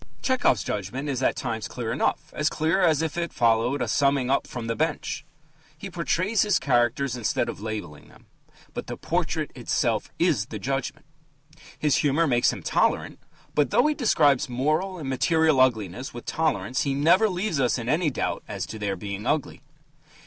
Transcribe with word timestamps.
Tchehov's 0.23 0.63
judgment 0.63 1.07
is 1.07 1.21
at 1.21 1.35
times 1.35 1.67
clear 1.67 1.91
enough 1.91 2.33
as 2.33 2.49
clear 2.49 2.81
as 2.81 3.03
if 3.03 3.19
it 3.19 3.31
followed 3.31 3.83
a 3.83 3.87
summing 3.87 4.31
up 4.31 4.47
from 4.47 4.65
the 4.65 4.75
bench. 4.75 5.23
He 5.77 5.91
portrays 5.91 6.41
his 6.41 6.57
characters 6.57 7.15
instead 7.15 7.47
of 7.47 7.61
labelling 7.61 8.07
them; 8.07 8.25
but 8.73 8.87
the 8.87 8.97
portrait 8.97 9.51
itself 9.53 10.09
is 10.17 10.47
the 10.47 10.57
judgment. 10.57 11.05
His 11.77 11.97
humour 11.97 12.25
makes 12.25 12.51
him 12.51 12.63
tolerant, 12.63 13.19
but, 13.53 13.69
though 13.69 13.85
he 13.85 13.93
describes 13.93 14.49
moral 14.49 14.97
and 14.97 15.07
material 15.07 15.59
ugliness 15.59 16.15
with 16.15 16.25
tolerance, 16.25 16.81
he 16.81 16.95
never 16.95 17.29
leaves 17.29 17.59
us 17.59 17.77
in 17.77 17.87
any 17.87 18.09
doubt 18.09 18.41
as 18.47 18.65
to 18.65 18.79
their 18.79 18.95
being 18.95 19.27
ugly. 19.27 19.61